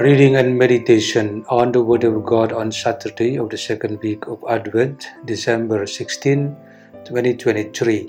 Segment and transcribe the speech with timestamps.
[0.00, 4.42] Reading and meditation on the Word of God on Saturday of the second week of
[4.48, 6.56] Advent, December 16,
[7.04, 8.08] 2023.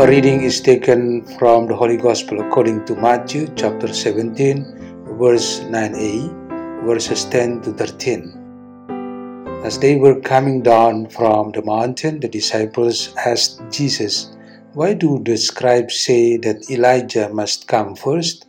[0.00, 6.86] A reading is taken from the Holy Gospel according to Matthew chapter 17, verse 9a,
[6.86, 9.60] verses 10 to 13.
[9.62, 14.34] As they were coming down from the mountain, the disciples asked Jesus,
[14.74, 18.46] Why do the scribes say that Elijah must come first?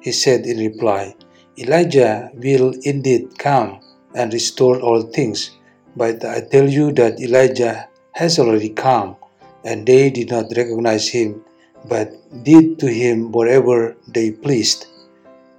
[0.00, 1.14] He said in reply,
[1.58, 3.80] Elijah will indeed come
[4.14, 5.50] and restore all things,
[5.94, 9.16] but I tell you that Elijah has already come,
[9.62, 11.44] and they did not recognize him,
[11.84, 14.86] but did to him whatever they pleased.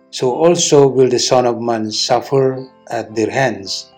[0.09, 3.93] So also will the Son of Man suffer at their hands.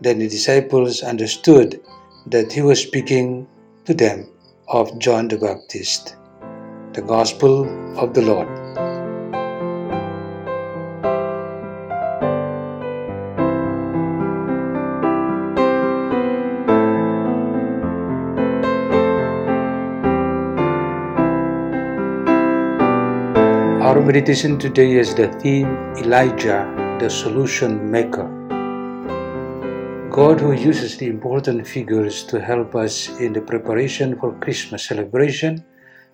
[0.00, 1.80] Then the disciples understood
[2.26, 3.46] that he was speaking
[3.84, 4.33] to them
[4.68, 6.16] of John the Baptist.
[6.92, 8.48] The Gospel of the Lord.
[23.82, 28.43] Our meditation today is the theme Elijah, the solution maker.
[30.14, 35.64] God, who uses the important figures to help us in the preparation for Christmas celebration,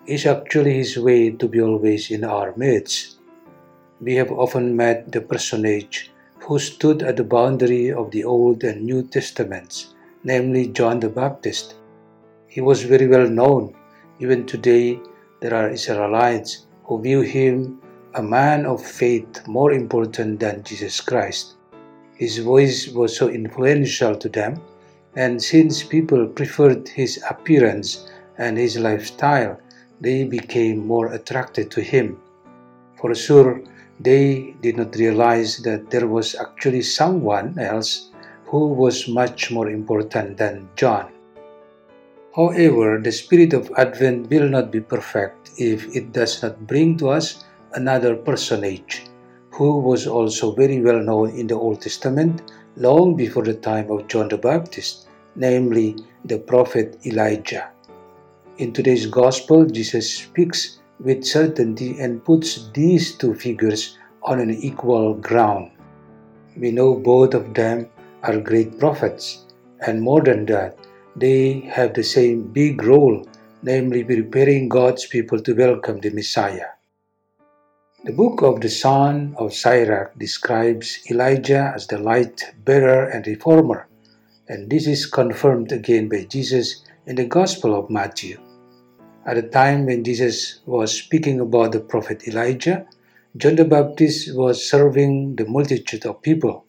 [0.07, 3.21] is actually His way to be always in our midst.
[4.01, 8.87] We have often met the personage who stood at the boundary of the Old and
[8.87, 9.93] New Testaments,
[10.25, 11.75] namely John the Baptist.
[12.47, 13.77] He was very well known.
[14.19, 14.99] Even today,
[15.41, 17.83] there are Israelites who view him
[18.15, 21.60] a man of faith more important than Jesus Christ.
[22.21, 24.61] His voice was so influential to them,
[25.17, 29.57] and since people preferred his appearance and his lifestyle,
[30.03, 32.21] they became more attracted to him.
[33.01, 33.63] For sure,
[33.99, 38.11] they did not realize that there was actually someone else
[38.45, 41.09] who was much more important than John.
[42.37, 47.09] However, the spirit of Advent will not be perfect if it does not bring to
[47.09, 49.10] us another personage
[49.61, 54.09] who was also very well known in the Old Testament long before the time of
[54.09, 55.07] John the Baptist,
[55.37, 57.69] namely the prophet Elijah.
[58.57, 65.13] In today's Gospel, Jesus speaks with certainty and puts these two figures on an equal
[65.13, 65.73] ground.
[66.57, 67.91] We know both of them
[68.23, 69.45] are great prophets,
[69.87, 70.79] and more than that,
[71.17, 73.29] they have the same big role,
[73.63, 76.80] namely preparing God's people to welcome the Messiah.
[78.03, 83.89] The book of the son of Sirach describes Elijah as the light bearer and reformer,
[84.49, 88.39] and this is confirmed again by Jesus in the Gospel of Matthew.
[89.27, 92.87] At the time when Jesus was speaking about the prophet Elijah,
[93.37, 96.65] John the Baptist was serving the multitude of people.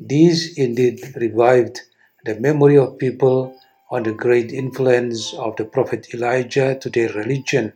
[0.00, 1.82] This indeed revived
[2.24, 3.54] the memory of people
[3.90, 7.74] on the great influence of the prophet Elijah to their religion.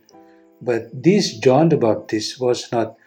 [0.61, 2.97] But this John the Baptist was not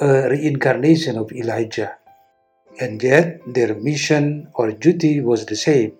[0.00, 1.96] a reincarnation of Elijah.
[2.80, 5.92] And yet their mission or duty was the same,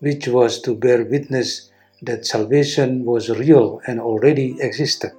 [0.00, 1.70] which was to bear witness
[2.02, 5.14] that salvation was real and already existed.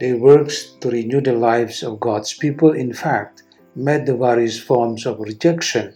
[0.00, 3.44] Their works to renew the lives of God's people, in fact,
[3.76, 5.94] met the various forms of rejection.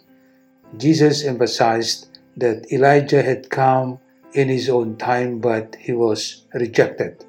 [0.77, 3.99] Jesus emphasized that Elijah had come
[4.35, 7.25] in his own time, but he was rejected.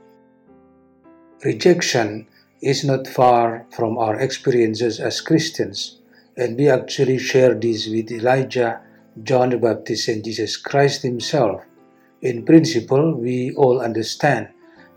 [1.45, 2.27] Rejection
[2.61, 5.97] is not far from our experiences as Christians,
[6.35, 8.81] and we actually share this with Elijah,
[9.23, 11.61] John the Baptist, and Jesus Christ Himself.
[12.21, 14.49] In principle, we all understand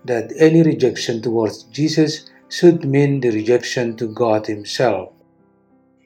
[0.04, 5.12] that any rejection towards Jesus should mean the rejection to God Himself.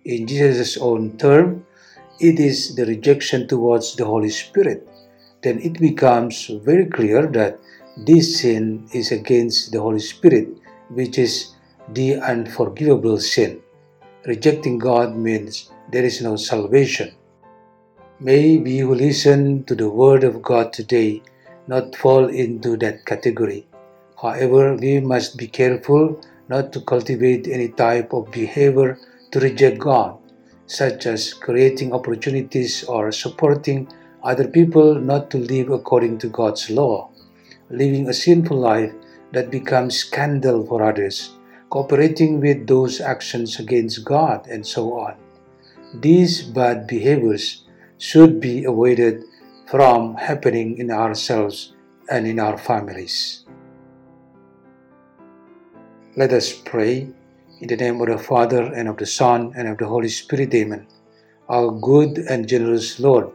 [0.05, 1.65] In Jesus' own term,
[2.21, 4.87] it is the rejection towards the Holy Spirit.
[5.43, 7.59] Then it becomes very clear that
[7.97, 10.49] this sin is against the Holy Spirit,
[10.91, 11.55] which is
[11.89, 13.61] the unforgivable sin.
[14.27, 17.15] Rejecting God means there is no salvation.
[18.21, 21.23] May we who listen to the Word of God today
[21.67, 23.67] not fall into that category.
[24.21, 28.99] However, we must be careful not to cultivate any type of behavior
[29.31, 30.19] to reject God,
[30.67, 33.89] such as creating opportunities or supporting
[34.23, 37.11] other people not to live according to God's law,
[37.71, 38.93] living a sinful life
[39.33, 41.33] that becomes scandal for others,
[41.71, 45.15] cooperating with those actions against God, and so on.
[45.95, 47.65] These bad behaviors
[47.99, 49.25] should be avoided
[49.67, 51.75] from happening in ourselves
[52.09, 53.45] and in our families.
[56.17, 57.09] Let us pray
[57.61, 60.55] in the name of the Father and of the Son and of the Holy Spirit.
[60.55, 60.87] Amen.
[61.49, 63.31] Our good and generous Lord,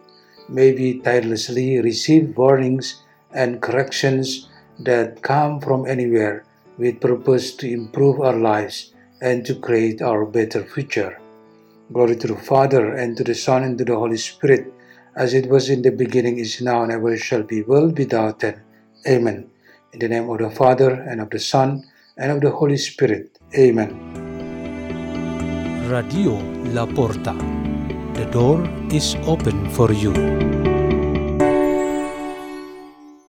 [0.49, 4.47] may we tirelessly receive warnings and corrections
[4.79, 6.43] that come from anywhere
[6.77, 11.19] with purpose to improve our lives and to create our better future.
[11.93, 14.73] Glory to the Father, and to the Son, and to the Holy Spirit,
[15.15, 18.61] as it was in the beginning, is now, and ever shall be, world without end.
[19.07, 19.49] Amen.
[19.93, 21.83] In the name of the Father, and of the Son,
[22.17, 23.37] and of the Holy Spirit.
[23.57, 23.91] Amen.
[25.89, 26.39] Radio
[26.71, 27.35] La Porta.
[28.13, 30.70] The door is open for you.